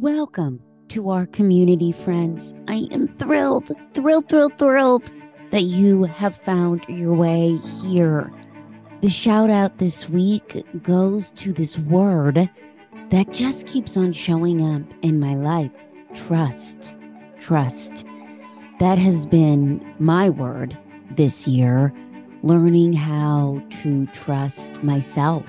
[0.00, 2.54] Welcome to our community, friends.
[2.68, 5.10] I am thrilled, thrilled, thrilled, thrilled
[5.50, 8.32] that you have found your way here.
[9.00, 12.48] The shout out this week goes to this word
[13.10, 15.72] that just keeps on showing up in my life
[16.14, 16.94] trust.
[17.40, 18.04] Trust.
[18.78, 20.78] That has been my word
[21.16, 21.92] this year,
[22.44, 25.44] learning how to trust myself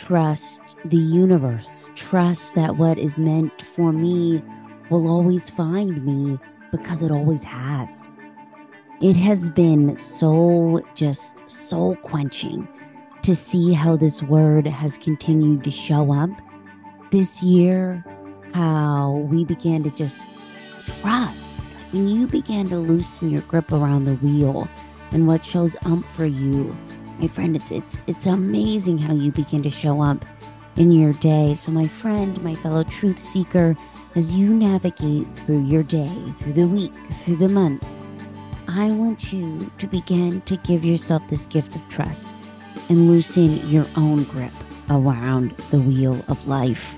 [0.00, 4.42] trust the universe, trust that what is meant for me
[4.88, 6.38] will always find me
[6.70, 8.08] because it always has.
[9.02, 12.66] It has been so just soul quenching
[13.22, 16.30] to see how this word has continued to show up
[17.10, 18.04] this year,
[18.54, 20.26] how we began to just
[21.02, 21.60] trust.
[21.92, 24.66] When you began to loosen your grip around the wheel
[25.10, 26.74] and what shows up for you
[27.20, 30.24] my friend, it's it's it's amazing how you begin to show up
[30.76, 31.54] in your day.
[31.54, 33.76] So my friend, my fellow truth seeker,
[34.14, 37.86] as you navigate through your day, through the week, through the month,
[38.68, 42.34] I want you to begin to give yourself this gift of trust
[42.88, 44.52] and loosen your own grip
[44.88, 46.96] around the wheel of life.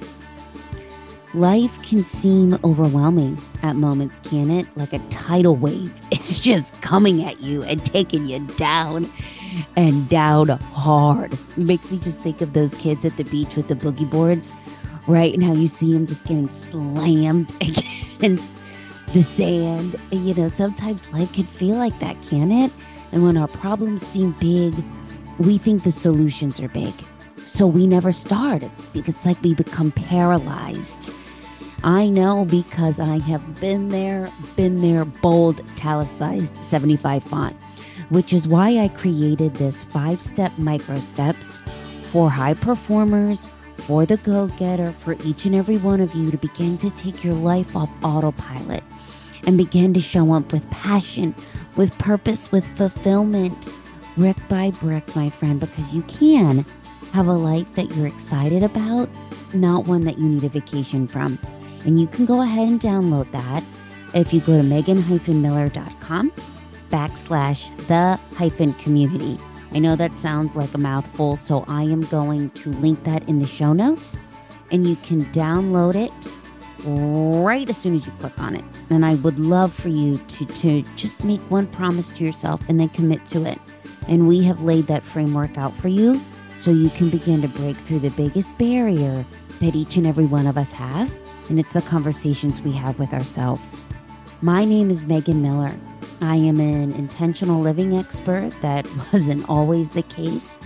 [1.35, 4.67] Life can seem overwhelming at moments, can it?
[4.77, 5.93] Like a tidal wave.
[6.13, 9.11] It's just coming at you and taking you down
[9.77, 11.33] and down hard.
[11.33, 14.53] It makes me just think of those kids at the beach with the boogie boards,
[15.07, 15.33] right?
[15.33, 18.53] And how you see them just getting slammed against
[19.13, 19.97] the sand.
[20.11, 22.73] You know, sometimes life can feel like that, can it?
[23.13, 24.75] And when our problems seem big,
[25.39, 26.95] we think the solutions are big.
[27.45, 28.63] So we never start.
[28.63, 31.13] It's, it's like we become paralyzed.
[31.85, 37.57] I know because I have been there, been there, bold, italicized 75 font
[38.13, 41.59] which is why I created this five step micro steps
[42.11, 46.37] for high performers, for the go getter, for each and every one of you to
[46.37, 48.85] begin to take your life off autopilot
[49.47, 51.35] and begin to show up with passion,
[51.77, 53.71] with purpose, with fulfillment,
[54.19, 56.67] brick by brick, my friend, because you can
[57.15, 59.09] have a life that you're excited about,
[59.55, 61.39] not one that you need a vacation from.
[61.87, 63.65] And you can go ahead and download that
[64.15, 66.31] if you go to megan-miller.com
[66.93, 69.39] backslash the hyphen community.
[69.73, 73.39] I know that sounds like a mouthful, so I am going to link that in
[73.39, 74.19] the show notes
[74.71, 76.13] and you can download it
[76.85, 78.65] right as soon as you click on it.
[78.91, 82.81] And I would love for you to, to just make one promise to yourself and
[82.81, 83.59] then commit to it.
[84.09, 86.21] And we have laid that framework out for you
[86.57, 89.25] so you can begin to break through the biggest barrier
[89.61, 91.13] that each and every one of us have.
[91.49, 93.83] And it's the conversations we have with ourselves.
[94.41, 95.73] My name is Megan Miller.
[96.23, 98.53] I am an intentional living expert.
[98.63, 100.57] That wasn't always the case.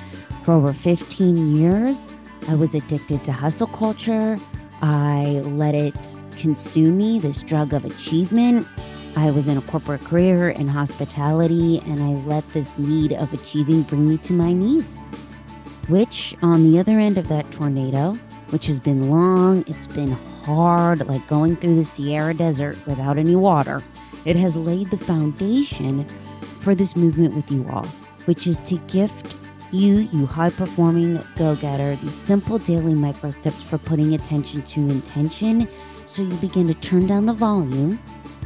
[0.44, 2.10] For over 15 years,
[2.48, 4.36] I was addicted to hustle culture.
[4.82, 5.96] I let it
[6.36, 8.68] consume me, this drug of achievement.
[9.16, 13.80] I was in a corporate career in hospitality, and I let this need of achieving
[13.82, 14.98] bring me to my knees.
[15.88, 18.12] Which, on the other end of that tornado,
[18.50, 20.12] which has been long, it's been
[20.44, 23.82] hard, like going through the Sahara Desert without any water
[24.26, 26.06] it has laid the foundation
[26.60, 27.86] for this movement with you all,
[28.26, 29.36] which is to gift
[29.72, 34.80] you, you high performing go getter, these simple daily micro steps for putting attention to
[34.80, 35.68] intention
[36.06, 37.98] so you begin to turn down the volume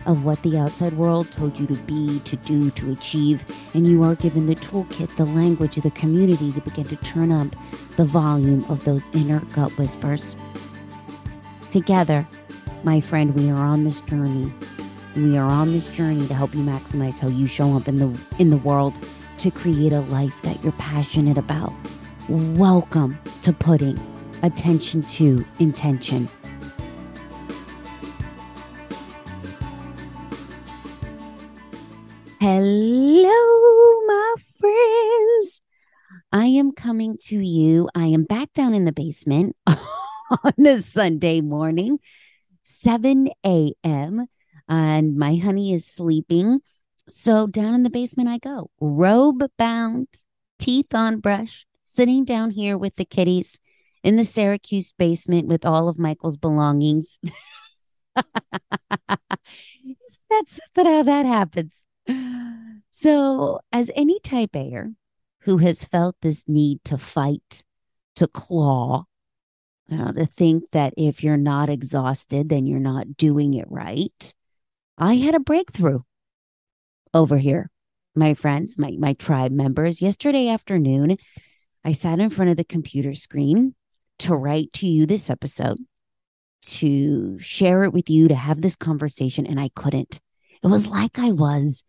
[0.06, 4.02] of what the outside world told you to be, to do, to achieve, and you
[4.02, 7.48] are given the toolkit, the language the community to begin to turn up
[7.96, 10.36] the volume of those inner gut whispers.
[11.70, 12.26] Together,
[12.82, 14.52] my friend, we are on this journey
[15.16, 18.20] we are on this journey to help you maximize how you show up in the
[18.38, 18.94] in the world
[19.38, 21.72] to create a life that you're passionate about.
[22.28, 23.98] Welcome to putting
[24.42, 26.28] attention to intention.
[32.40, 33.28] Hello,
[34.06, 35.60] my friends.
[36.32, 37.88] I am coming to you.
[37.94, 41.98] I am back down in the basement on this Sunday morning,
[42.62, 44.28] 7 a.m
[44.70, 46.60] and my honey is sleeping.
[47.08, 50.06] So down in the basement I go, robe bound,
[50.60, 53.58] teeth unbrushed, sitting down here with the kitties
[54.02, 57.18] in the Syracuse basement with all of Michael's belongings.
[60.30, 61.84] That's but how that happens.
[62.92, 64.92] So, as any type Aer
[65.40, 67.64] who has felt this need to fight,
[68.16, 69.04] to claw,
[69.90, 74.34] uh, to think that if you're not exhausted, then you're not doing it right,
[75.00, 76.00] I had a breakthrough
[77.14, 77.70] over here,
[78.14, 80.02] my friends, my, my tribe members.
[80.02, 81.16] Yesterday afternoon,
[81.84, 83.74] I sat in front of the computer screen
[84.18, 85.78] to write to you this episode.
[86.62, 90.20] to share it with you, to have this conversation, and I couldn't.
[90.62, 91.84] It was like I was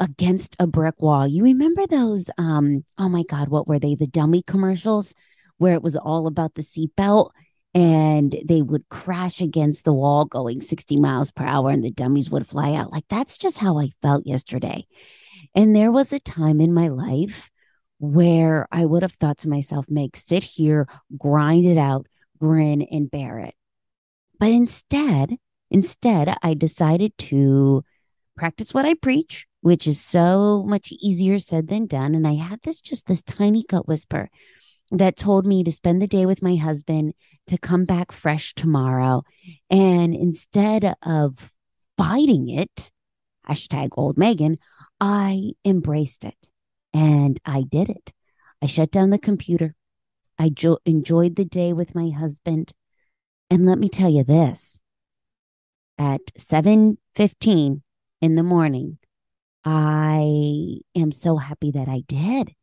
[0.00, 1.26] against a brick wall.
[1.26, 2.30] You remember those?
[2.38, 3.94] Um, oh my God, what were they?
[3.94, 5.14] The dummy commercials
[5.58, 7.30] where it was all about the seatbelt
[7.78, 12.28] and they would crash against the wall going 60 miles per hour and the dummies
[12.28, 12.90] would fly out.
[12.90, 14.84] Like that's just how I felt yesterday.
[15.54, 17.52] And there was a time in my life
[17.98, 22.08] where I would have thought to myself, Meg, sit here, grind it out,
[22.40, 23.54] grin, and bear it.
[24.40, 25.36] But instead,
[25.70, 27.84] instead, I decided to
[28.36, 32.16] practice what I preach, which is so much easier said than done.
[32.16, 34.30] And I had this just this tiny gut whisper
[34.90, 37.14] that told me to spend the day with my husband,
[37.46, 39.22] to come back fresh tomorrow.
[39.70, 41.52] And instead of
[41.96, 42.90] fighting it,
[43.48, 44.58] hashtag old Megan,
[45.00, 46.48] I embraced it
[46.92, 48.12] and I did it.
[48.62, 49.74] I shut down the computer.
[50.38, 52.72] I jo- enjoyed the day with my husband.
[53.50, 54.80] And let me tell you this
[55.98, 57.82] at 7:15
[58.20, 58.98] in the morning,
[59.64, 62.54] I am so happy that I did.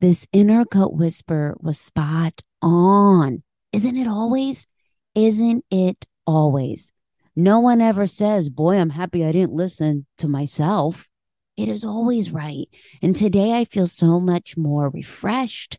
[0.00, 3.42] This inner gut whisper was spot on.
[3.72, 4.66] Isn't it always?
[5.14, 6.92] Isn't it always?
[7.34, 11.08] No one ever says, Boy, I'm happy I didn't listen to myself.
[11.56, 12.68] It is always right.
[13.00, 15.78] And today I feel so much more refreshed.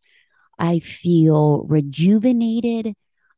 [0.58, 2.96] I feel rejuvenated.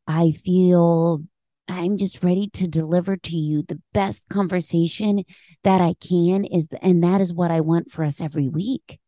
[0.07, 1.23] I feel
[1.67, 5.23] I'm just ready to deliver to you the best conversation
[5.63, 8.99] that I can is and that is what I want for us every week.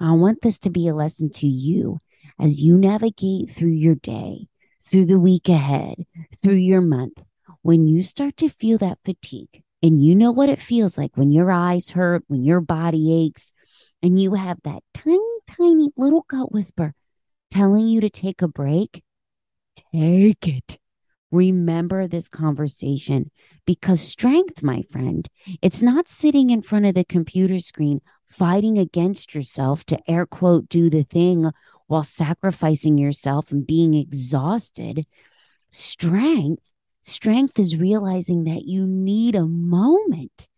[0.00, 1.98] I want this to be a lesson to you
[2.38, 4.46] as you navigate through your day,
[4.84, 6.06] through the week ahead,
[6.42, 7.22] through your month.
[7.62, 11.32] When you start to feel that fatigue and you know what it feels like when
[11.32, 13.52] your eyes hurt, when your body aches,
[14.02, 16.94] and you have that tiny, tiny little gut whisper
[17.50, 19.02] telling you to take a break,
[19.92, 20.78] take it
[21.30, 23.30] Remember this conversation
[23.66, 25.28] because strength, my friend,
[25.60, 30.68] it's not sitting in front of the computer screen fighting against yourself to air quote
[30.68, 31.50] do the thing
[31.86, 35.06] while sacrificing yourself and being exhausted.
[35.70, 36.62] Strength,
[37.02, 40.48] strength is realizing that you need a moment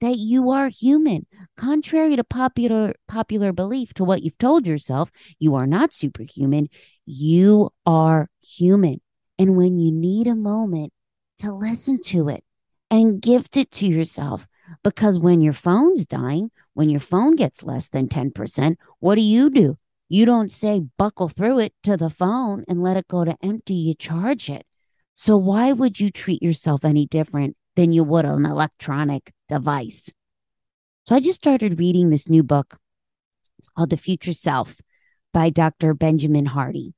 [0.00, 1.26] that you are human.
[1.56, 6.68] Contrary to popular popular belief to what you've told yourself, you are not superhuman.
[7.06, 9.00] You are human.
[9.38, 10.92] And when you need a moment
[11.38, 12.44] to listen to it
[12.90, 14.46] and gift it to yourself,
[14.82, 19.50] because when your phone's dying, when your phone gets less than 10%, what do you
[19.50, 19.78] do?
[20.08, 23.74] You don't say buckle through it to the phone and let it go to empty,
[23.74, 24.66] you charge it.
[25.14, 30.10] So, why would you treat yourself any different than you would an electronic device?
[31.06, 32.78] So, I just started reading this new book.
[33.58, 34.80] It's called The Future Self
[35.32, 35.94] by Dr.
[35.94, 36.94] Benjamin Hardy.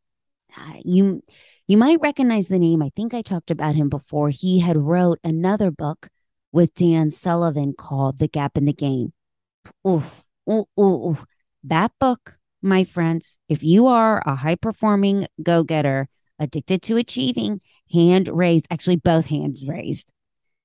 [0.57, 1.23] Uh, you
[1.67, 2.83] you might recognize the name.
[2.83, 4.31] I think I talked about him before.
[4.31, 6.09] He had wrote another book
[6.53, 9.13] with Dan Sullivan called The Gap and the Gain.
[9.87, 11.25] Oof, oof, oof.
[11.65, 16.09] That book, my friends, if you are a high performing go getter,
[16.39, 17.61] addicted to achieving,
[17.93, 20.11] hand raised, actually both hands raised.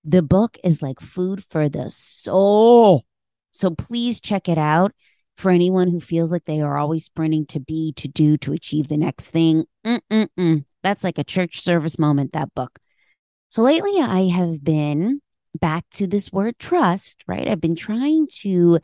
[0.04, 3.06] The book is like food for the soul.
[3.52, 4.92] So please check it out
[5.36, 8.88] for anyone who feels like they are always sprinting to be, to do, to achieve
[8.88, 9.66] the next thing.
[9.86, 10.66] Mm-mm-mm.
[10.82, 12.80] That's like a church service moment, that book.
[13.50, 15.22] So lately, I have been
[15.58, 17.48] back to this word trust, right?
[17.48, 18.80] I've been trying to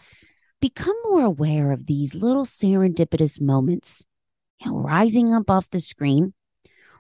[0.60, 4.06] become more aware of these little serendipitous moments,
[4.60, 6.34] you know, rising up off the screen,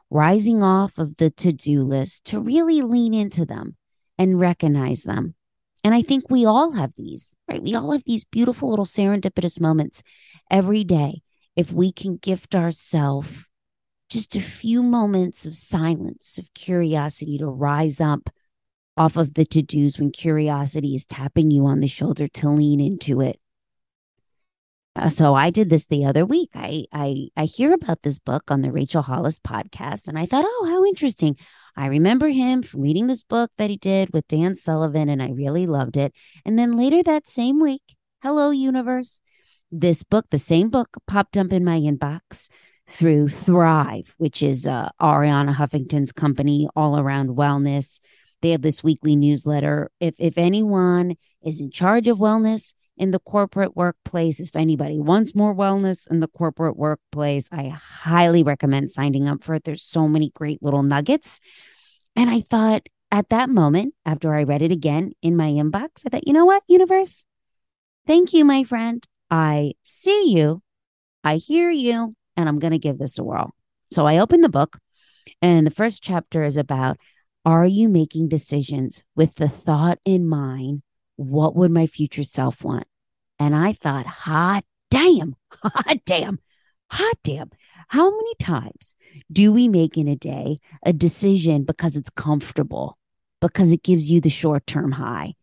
[0.10, 3.77] rising off of the to do list to really lean into them
[4.18, 5.36] and recognize them.
[5.84, 7.62] And I think we all have these, right?
[7.62, 10.01] We all have these beautiful little serendipitous moments
[10.50, 11.22] every day.
[11.56, 13.50] If we can gift ourselves
[14.10, 18.30] just a few moments of silence, of curiosity to rise up
[18.96, 22.80] off of the to dos when curiosity is tapping you on the shoulder to lean
[22.80, 23.40] into it
[24.96, 26.52] uh, so I did this the other week.
[26.54, 30.46] I I I hear about this book on the Rachel Hollis podcast, and I thought,
[30.48, 31.36] oh, how interesting.
[31.76, 35.30] I remember him from reading this book that he did with Dan Sullivan, and I
[35.30, 36.14] really loved it.
[36.46, 37.82] And then later that same week,
[38.22, 39.20] hello universe,
[39.72, 42.48] this book, the same book, popped up in my inbox
[42.88, 48.00] through Thrive, which is uh, Arianna Huffington's company all around wellness.
[48.44, 49.90] They have this weekly newsletter.
[50.00, 54.40] If if anyone is in charge of wellness in the corporate workplace.
[54.40, 59.56] If anybody wants more wellness in the corporate workplace, I highly recommend signing up for
[59.56, 59.64] it.
[59.64, 61.40] There's so many great little nuggets.
[62.16, 66.10] And I thought at that moment, after I read it again in my inbox, I
[66.10, 67.26] thought, you know what, universe?
[68.06, 69.04] Thank you, my friend.
[69.32, 70.62] I see you,
[71.24, 73.56] I hear you, and I'm going to give this a whirl.
[73.92, 74.80] So I opened the book,
[75.42, 76.98] and the first chapter is about
[77.46, 80.82] Are you making decisions with the thought in mind,
[81.18, 82.88] what would my future self want?
[83.38, 86.40] And I thought, hot damn, hot damn,
[86.90, 87.50] hot damn.
[87.90, 88.96] How many times
[89.32, 92.98] do we make in a day a decision because it's comfortable,
[93.42, 95.34] because it gives you the short term high?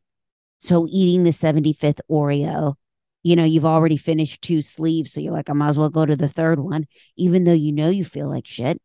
[0.60, 2.76] So eating the 75th Oreo,
[3.22, 5.12] you know, you've already finished two sleeves.
[5.12, 7.72] So you're like, I might as well go to the third one, even though you
[7.72, 8.80] know you feel like shit.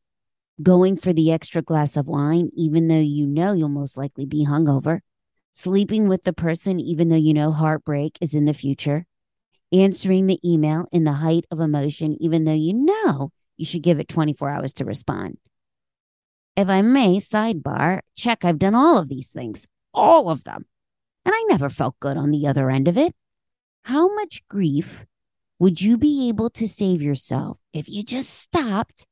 [0.61, 4.45] Going for the extra glass of wine, even though you know you'll most likely be
[4.45, 5.01] hungover.
[5.51, 9.05] Sleeping with the person, even though you know heartbreak is in the future.
[9.73, 13.99] Answering the email in the height of emotion, even though you know you should give
[13.99, 15.37] it 24 hours to respond.
[16.55, 20.65] If I may, sidebar, check, I've done all of these things, all of them.
[21.25, 23.13] And I never felt good on the other end of it.
[23.83, 25.05] How much grief
[25.59, 29.05] would you be able to save yourself if you just stopped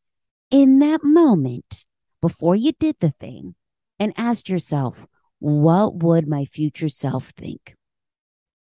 [0.53, 1.83] in that moment
[2.21, 3.55] before you did the thing
[3.99, 5.07] and asked yourself,
[5.39, 7.75] what would my future self think?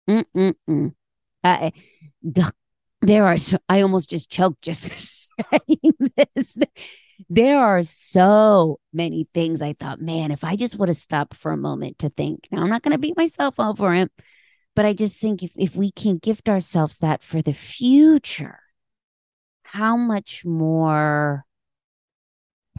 [0.10, 0.94] Mm-mm-mm.
[1.44, 1.74] I,
[3.01, 4.89] there are so I almost just choked just
[5.51, 6.58] saying this.
[7.29, 11.51] There are so many things I thought, man, if I just would have stopped for
[11.51, 12.48] a moment to think.
[12.51, 14.12] Now I'm not going to beat myself up for it,
[14.75, 18.60] but I just think if if we can gift ourselves that for the future,
[19.63, 21.46] how much more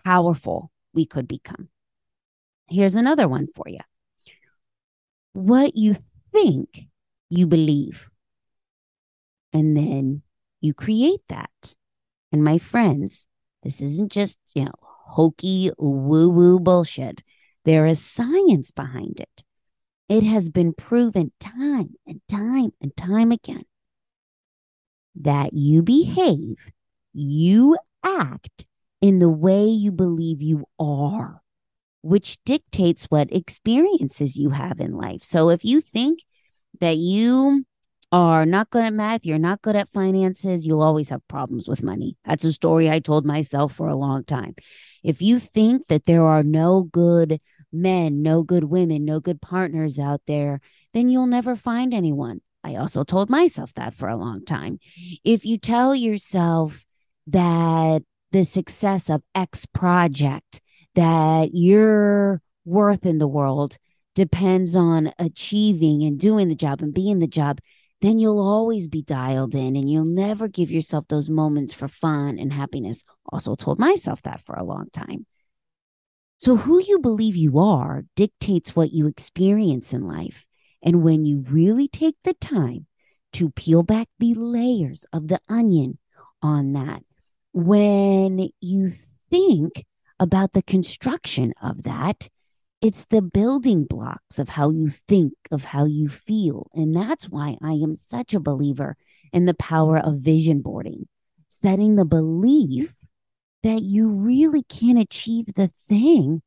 [0.07, 1.69] powerful we could become.
[2.69, 3.81] Here's another one for you.
[5.33, 5.97] What you
[6.33, 6.87] think
[7.29, 8.09] you believe
[9.53, 10.23] and then
[10.61, 11.75] you create that.
[12.31, 13.27] And my friends,
[13.65, 17.25] this isn't just, you know, hokey woo woo bullshit.
[17.65, 19.43] There is science behind it.
[20.09, 23.65] It has been proven time and time and time again
[25.17, 26.71] that you behave,
[27.13, 28.67] you act
[29.00, 31.43] in the way you believe you are,
[32.03, 35.23] which dictates what experiences you have in life.
[35.23, 36.21] So if you think
[36.81, 37.65] that you
[38.12, 41.83] are not good at math, you're not good at finances, you'll always have problems with
[41.83, 42.17] money.
[42.25, 44.55] That's a story I told myself for a long time.
[45.03, 47.41] If you think that there are no good
[47.73, 50.61] men, no good women, no good partners out there,
[50.95, 52.41] then you'll never find anyone.
[52.65, 54.79] I also told myself that for a long time.
[55.25, 56.85] If you tell yourself
[57.29, 58.03] that
[58.37, 60.61] the success of X project,
[60.95, 63.78] that your worth in the world
[64.14, 67.61] depends on achieving and doing the job and being the job,
[68.02, 72.38] then you'll always be dialed in and you'll never give yourself those moments for fun
[72.38, 73.05] and happiness.
[73.33, 75.25] Also, told myself that for a long time.
[76.38, 80.45] So, who you believe you are dictates what you experience in life.
[80.83, 82.87] And when you really take the time
[83.33, 85.99] to peel back the layers of the onion
[86.43, 87.02] on that,
[87.57, 88.91] when you
[89.31, 89.87] think
[90.21, 92.29] about the construction of that,
[92.83, 96.69] it's the building blocks of how you think, of how you feel.
[96.75, 98.99] And that's why I am such a believer
[99.33, 101.09] in the power of vision boarding,
[101.49, 102.95] setting the belief
[103.63, 106.43] that you really can achieve the thing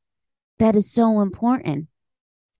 [0.60, 1.88] that is so important.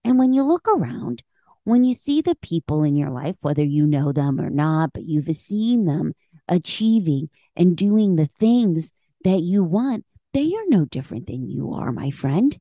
[0.02, 1.22] And when you look around,
[1.62, 5.04] when you see the people in your life, whether you know them or not, but
[5.04, 6.14] you've seen them
[6.48, 8.90] achieving and doing the things
[9.22, 12.58] that you want, they are no different than you are, my friend.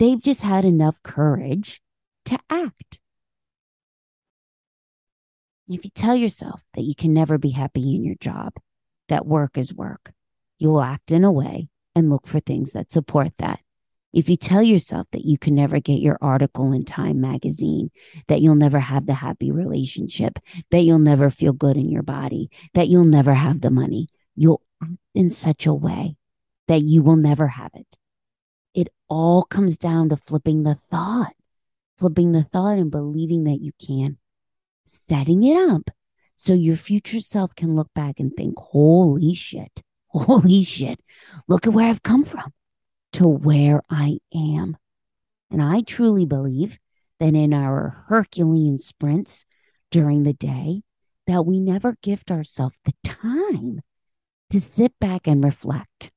[0.00, 1.82] They've just had enough courage
[2.24, 2.98] to act.
[5.68, 8.54] If you tell yourself that you can never be happy in your job,
[9.10, 10.12] that work is work,
[10.58, 13.60] you will act in a way and look for things that support that.
[14.14, 17.90] If you tell yourself that you can never get your article in Time magazine,
[18.28, 20.38] that you'll never have the happy relationship,
[20.70, 24.62] that you'll never feel good in your body, that you'll never have the money, you'll
[24.82, 26.16] act in such a way
[26.68, 27.96] that you will never have it
[28.74, 31.34] it all comes down to flipping the thought,
[31.98, 34.18] flipping the thought and believing that you can,
[34.86, 35.90] setting it up
[36.36, 41.00] so your future self can look back and think, holy shit, holy shit,
[41.48, 42.52] look at where I've come from
[43.14, 44.76] to where I am.
[45.50, 46.78] And I truly believe
[47.20, 49.44] that in our Herculean sprints
[49.90, 50.82] during the day,
[51.26, 53.82] that we never gift ourselves the time
[54.52, 56.10] to sit back and reflect,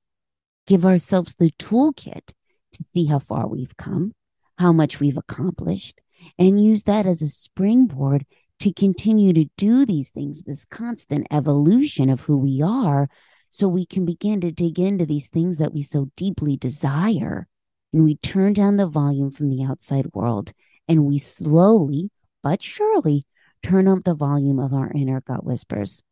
[0.67, 2.33] give ourselves the toolkit
[2.73, 4.13] to see how far we've come,
[4.57, 6.01] how much we've accomplished,
[6.37, 8.25] and use that as a springboard
[8.59, 13.07] to continue to do these things, this constant evolution of who we are,
[13.49, 17.47] so we can begin to dig into these things that we so deeply desire.
[17.93, 20.51] And we turn down the volume from the outside world
[20.89, 22.11] and we slowly
[22.43, 23.25] but surely
[23.63, 26.03] turn up the volume of our inner gut whispers.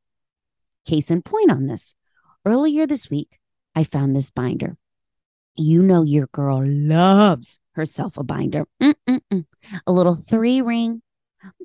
[0.86, 1.96] Case in point on this
[2.46, 3.40] earlier this week,
[3.76, 4.78] I found this binder
[5.56, 8.66] You know, your girl loves herself a binder.
[8.82, 9.46] Mm-mm-mm.
[9.88, 11.02] A little three ring,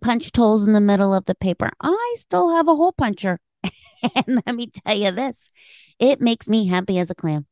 [0.02, 1.70] punched holes in the middle of the paper.
[1.80, 3.40] I still have a hole puncher.
[4.14, 5.50] and let me tell you this
[5.98, 7.46] it makes me happy as a clam.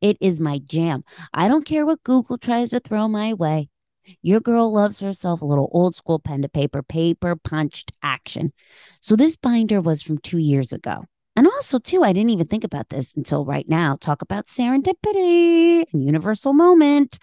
[0.00, 1.04] It is my jam.
[1.32, 3.70] I don't care what Google tries to throw my way.
[4.20, 8.52] Your girl loves herself a little old school pen to paper, paper punched action.
[9.00, 11.04] So this binder was from two years ago.
[11.34, 13.96] And also, too, I didn't even think about this until right now.
[13.96, 17.18] Talk about serendipity and universal moment.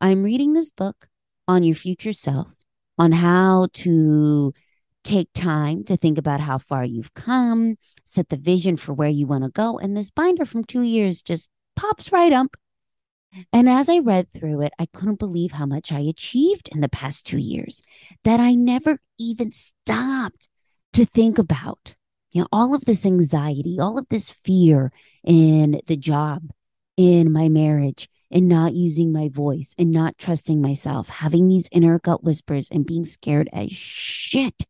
[0.00, 1.08] I'm reading this book
[1.48, 2.48] on your future self,
[2.96, 4.52] on how to
[5.02, 9.26] take time to think about how far you've come, set the vision for where you
[9.26, 9.78] want to go.
[9.78, 12.56] And this binder from two years just pops right up.
[13.52, 16.88] And as I read through it, I couldn't believe how much I achieved in the
[16.88, 17.82] past two years
[18.24, 20.48] that I never even stopped
[20.92, 21.94] to think about.
[22.32, 24.92] You know, all of this anxiety, all of this fear
[25.24, 26.50] in the job,
[26.96, 31.98] in my marriage, and not using my voice and not trusting myself, having these inner
[31.98, 34.66] gut whispers and being scared as shit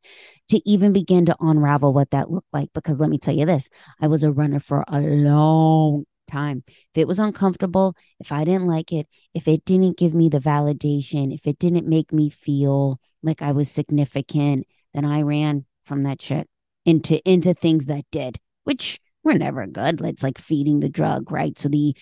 [0.48, 2.70] to even begin to unravel what that looked like.
[2.72, 3.68] Because let me tell you this
[4.00, 6.64] I was a runner for a long time.
[6.66, 10.38] If it was uncomfortable, if I didn't like it, if it didn't give me the
[10.38, 16.04] validation, if it didn't make me feel like I was significant, then I ran from
[16.04, 16.48] that shit
[16.84, 20.00] into into things that did, which were never good.
[20.02, 21.58] It's like feeding the drug, right?
[21.58, 21.94] So the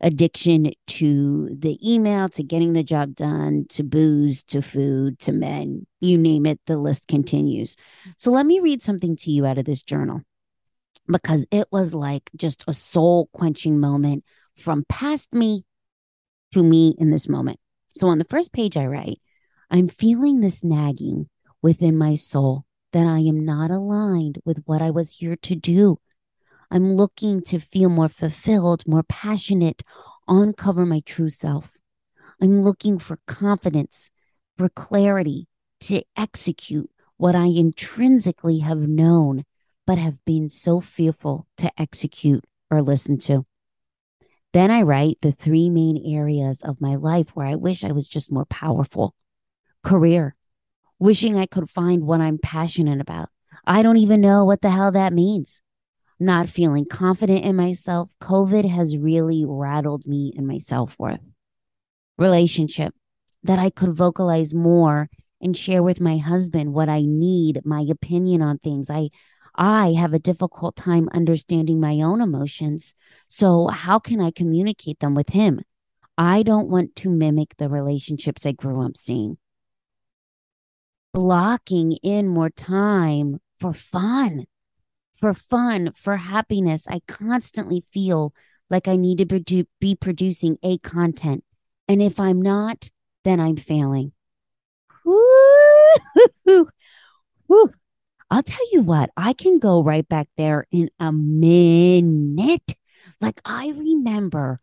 [0.00, 5.86] addiction to the email, to getting the job done, to booze, to food, to men,
[6.00, 7.76] you name it, the list continues.
[8.16, 10.22] So let me read something to you out of this journal
[11.06, 14.24] because it was like just a soul quenching moment
[14.58, 15.64] from past me
[16.52, 17.58] to me in this moment.
[17.88, 19.20] So on the first page, I write,
[19.70, 21.28] I'm feeling this nagging
[21.62, 22.64] within my soul
[22.94, 25.98] that I am not aligned with what I was here to do.
[26.70, 29.82] I'm looking to feel more fulfilled, more passionate,
[30.28, 31.72] uncover my true self.
[32.40, 34.10] I'm looking for confidence,
[34.56, 35.48] for clarity
[35.80, 39.44] to execute what I intrinsically have known
[39.88, 43.44] but have been so fearful to execute or listen to.
[44.52, 48.08] Then I write the three main areas of my life where I wish I was
[48.08, 49.16] just more powerful
[49.82, 50.36] career,
[50.98, 53.28] wishing I could find what I'm passionate about.
[53.66, 55.62] I don't even know what the hell that means.
[56.20, 58.12] Not feeling confident in myself.
[58.22, 61.20] COVID has really rattled me and my self worth.
[62.16, 62.94] Relationship
[63.42, 65.08] that I could vocalize more
[65.40, 68.88] and share with my husband what I need, my opinion on things.
[68.88, 69.10] I
[69.56, 72.92] I have a difficult time understanding my own emotions.
[73.28, 75.60] So, how can I communicate them with him?
[76.18, 79.38] I don't want to mimic the relationships I grew up seeing.
[81.14, 84.46] Blocking in more time for fun,
[85.20, 86.88] for fun, for happiness.
[86.88, 88.34] I constantly feel
[88.68, 91.44] like I need to be producing a content.
[91.86, 92.90] And if I'm not,
[93.22, 94.10] then I'm failing.
[95.04, 96.68] Woo!
[97.46, 97.70] Woo!
[98.28, 102.74] I'll tell you what, I can go right back there in a minute.
[103.20, 104.58] Like I remember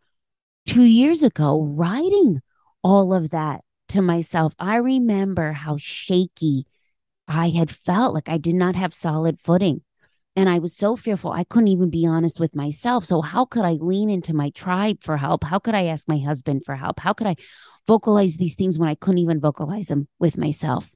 [0.66, 2.42] two years ago writing
[2.84, 4.52] all of that to myself.
[4.58, 6.66] I remember how shaky
[7.28, 9.82] I had felt like I did not have solid footing.
[10.34, 13.04] And I was so fearful, I couldn't even be honest with myself.
[13.04, 15.44] So, how could I lean into my tribe for help?
[15.44, 17.00] How could I ask my husband for help?
[17.00, 17.36] How could I
[17.86, 20.90] vocalize these things when I couldn't even vocalize them with myself?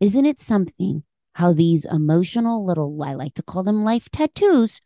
[0.00, 1.04] Isn't it something
[1.36, 4.80] how these emotional little, I like to call them life tattoos,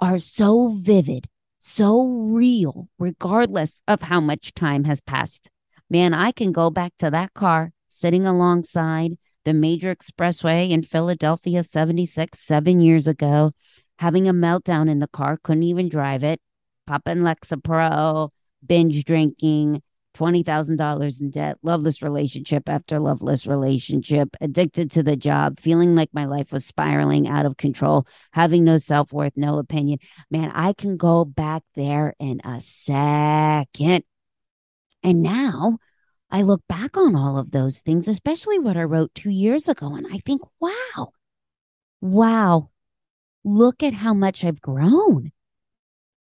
[0.00, 5.50] are so vivid, so real, regardless of how much time has passed.
[5.92, 11.62] Man, I can go back to that car sitting alongside the major expressway in Philadelphia
[11.62, 13.52] 76 seven years ago,
[13.98, 16.40] having a meltdown in the car, couldn't even drive it,
[16.86, 18.30] popping Lexapro,
[18.66, 19.82] binge drinking,
[20.16, 26.24] $20,000 in debt, loveless relationship after loveless relationship, addicted to the job, feeling like my
[26.24, 29.98] life was spiraling out of control, having no self worth, no opinion.
[30.30, 34.04] Man, I can go back there in a second.
[35.02, 35.78] And now
[36.30, 39.94] I look back on all of those things, especially what I wrote two years ago,
[39.94, 41.12] and I think, wow,
[42.00, 42.70] wow,
[43.44, 45.32] look at how much I've grown.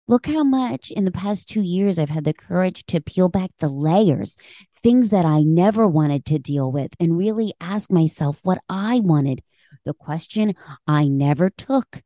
[0.08, 3.51] Look how much in the past two years I've had the courage to peel back
[3.60, 4.38] the layers,
[4.82, 9.43] things that I never wanted to deal with, and really ask myself what I wanted.
[9.86, 10.55] The question
[10.88, 12.01] I never took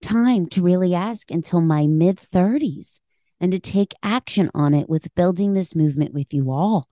[0.00, 3.00] time to really ask until my mid 30s
[3.42, 6.88] and to take action on it with building this movement with you all,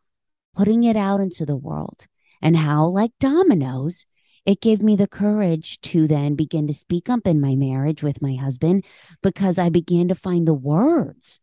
[0.55, 2.07] putting it out into the world,
[2.43, 4.05] and how, like dominoes,
[4.45, 8.21] it gave me the courage to then begin to speak up in my marriage with
[8.21, 8.85] my husband
[9.23, 11.41] because I began to find the words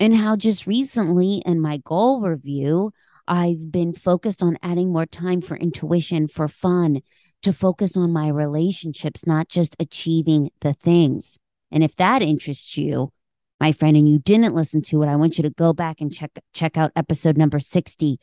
[0.00, 2.92] and how just recently in my goal review,
[3.28, 7.02] I've been focused on adding more time for intuition, for fun,
[7.42, 11.38] to focus on my relationships, not just achieving the things.
[11.70, 13.12] And if that interests you,
[13.60, 16.12] my friend, and you didn't listen to it, I want you to go back and
[16.12, 18.18] check check out episode number 60,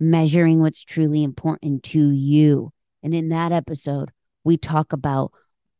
[0.00, 2.72] measuring what's truly important to you.
[3.02, 4.10] And in that episode,
[4.44, 5.32] we talk about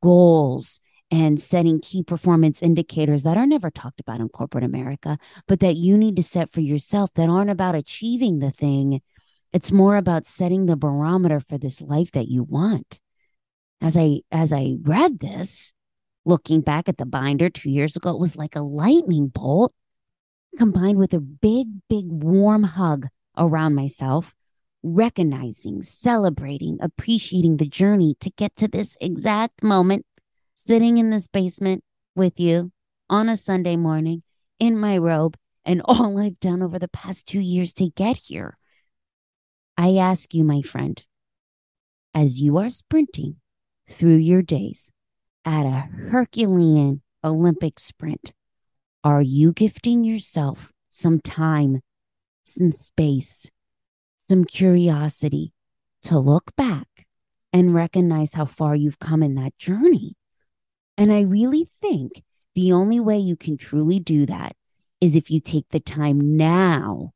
[0.03, 5.61] goals and setting key performance indicators that are never talked about in corporate America, but
[5.61, 9.01] that you need to set for yourself that aren't about achieving the thing.
[9.53, 13.01] It's more about setting the barometer for this life that you want.
[13.81, 15.73] As I as I read this,
[16.24, 19.72] looking back at the binder 2 years ago, it was like a lightning bolt
[20.57, 24.35] combined with a big big warm hug around myself
[24.83, 30.07] recognizing, celebrating, appreciating the journey to get to this exact moment,
[30.54, 31.83] sitting in this basement
[32.14, 32.70] with you
[33.11, 34.22] on a Sunday morning
[34.59, 38.57] in my robe and all I've done over the past two years to get here.
[39.76, 41.02] I ask you, my friend,
[42.14, 43.37] as you are sprinting
[43.88, 44.92] through your days
[45.48, 48.34] at a Herculean Olympic sprint,
[49.02, 51.80] are you gifting yourself some time,
[52.44, 53.50] some space,
[54.18, 55.54] some curiosity
[56.02, 57.06] to look back
[57.50, 60.16] and recognize how far you've come in that journey.
[60.98, 62.22] And I really think
[62.54, 64.54] the only way you can truly do that
[65.00, 67.12] is if you take the time now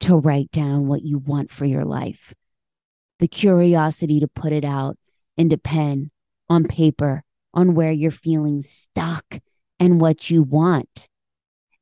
[0.00, 2.32] to write down what you want for your life,
[3.18, 4.96] the curiosity to put it out
[5.36, 6.10] into pen,
[6.48, 7.24] on paper,
[7.58, 9.40] on where you're feeling stuck
[9.80, 11.08] and what you want.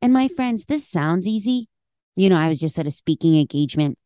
[0.01, 1.69] And my friends, this sounds easy.
[2.15, 3.99] You know, I was just at a speaking engagement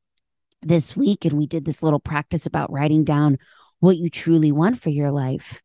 [0.63, 3.39] this week and we did this little practice about writing down
[3.79, 5.63] what you truly want for your life.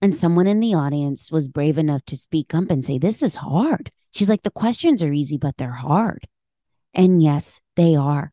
[0.00, 3.34] And someone in the audience was brave enough to speak up and say, This is
[3.34, 3.90] hard.
[4.12, 6.28] She's like, The questions are easy, but they're hard.
[6.94, 8.32] And yes, they are,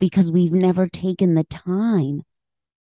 [0.00, 2.22] because we've never taken the time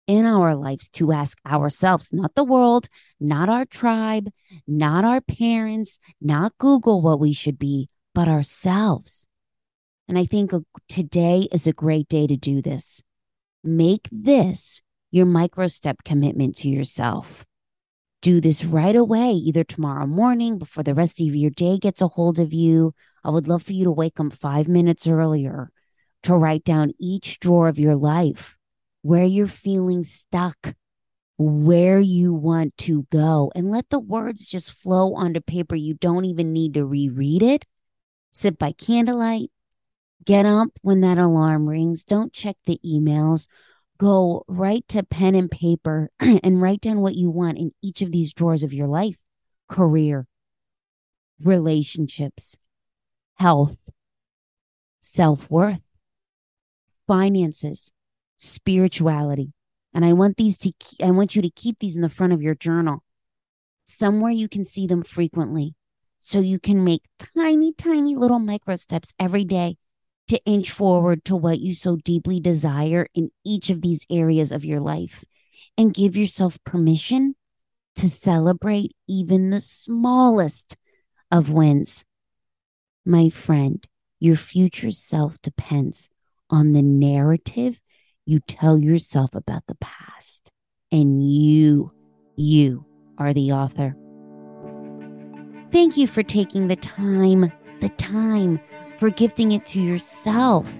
[0.07, 2.89] in our lives to ask ourselves, not the world,
[3.21, 4.31] not our tribe,
[4.67, 9.27] not our parents, not Google what we should be, but ourselves.
[10.09, 13.03] And I think uh, today is a great day to do this.
[13.63, 17.47] Make this your micro step commitment to yourself.
[18.21, 22.09] Do this right away, either tomorrow morning before the rest of your day gets a
[22.09, 22.95] hold of you.
[23.23, 25.71] I would love for you to wake up five minutes earlier
[26.25, 28.57] to write down each drawer of your life
[29.05, 30.75] where you're feeling stuck,
[31.37, 35.77] where you want to go, and let the words just flow onto paper.
[35.77, 37.67] You don't even need to reread it.
[38.33, 39.51] Sit by candlelight,
[40.25, 42.03] Get up when that alarm rings.
[42.03, 43.47] Don't check the emails.
[43.99, 48.11] Go right to pen and paper and write down what you want in each of
[48.11, 49.17] these drawers of your life
[49.69, 50.27] career,
[51.41, 52.57] relationships,
[53.35, 53.77] health,
[55.03, 55.83] self worth,
[57.07, 57.93] finances,
[58.45, 59.53] spirituality.
[59.93, 62.43] And I want these to, I want you to keep these in the front of
[62.43, 63.03] your journal,
[63.85, 65.75] somewhere you can see them frequently.
[66.19, 67.03] So you can make
[67.37, 69.77] tiny, tiny little micro steps every day
[70.29, 74.65] to inch forward to what you so deeply desire in each of these areas of
[74.65, 75.25] your life
[75.77, 77.35] and give yourself permission
[77.97, 80.77] to celebrate even the smallest
[81.31, 82.05] of wins.
[83.05, 83.87] My friend,
[84.19, 86.09] your future self depends
[86.49, 87.81] on the narrative
[88.27, 90.51] you tell yourself about the past.
[90.91, 91.93] And you,
[92.37, 92.85] you
[93.19, 93.97] are the author.
[95.71, 98.61] Thank you for taking the time, the time
[98.99, 100.71] for gifting it to yourself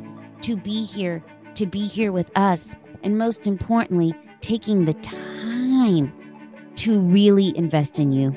[0.43, 2.77] to be here, to be here with us.
[3.03, 6.13] And most importantly, taking the time
[6.77, 8.35] to really invest in you.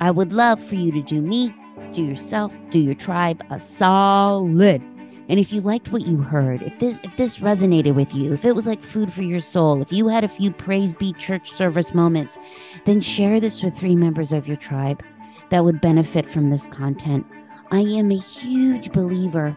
[0.00, 1.54] I would love for you to do me,
[1.92, 4.82] do yourself, do your tribe a solid.
[5.28, 8.44] And if you liked what you heard, if this if this resonated with you, if
[8.44, 11.50] it was like food for your soul, if you had a few praise beat church
[11.50, 12.38] service moments,
[12.84, 15.02] then share this with three members of your tribe
[15.50, 17.26] that would benefit from this content.
[17.70, 19.56] I am a huge believer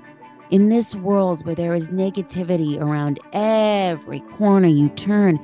[0.50, 5.40] in this world where there is negativity around every corner you turn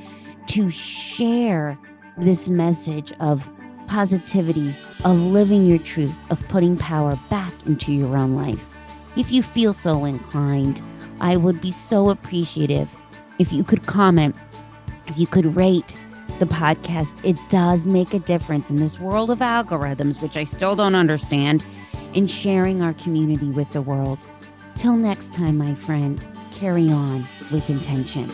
[0.47, 1.77] to share
[2.17, 3.49] this message of
[3.88, 4.69] positivity,
[5.03, 8.72] of living your truth, of putting power back into your own life.
[9.15, 10.82] If you feel so inclined,
[11.19, 12.89] I would be so appreciative
[13.39, 14.36] if you could comment,
[15.08, 15.97] if you could rate
[16.39, 17.13] the podcast.
[17.23, 21.63] It does make a difference in this world of algorithms, which I still don't understand
[22.13, 24.19] in sharing our community with the world.
[24.76, 26.23] Till next time, my friend,
[26.54, 27.19] carry on
[27.52, 28.30] with intention.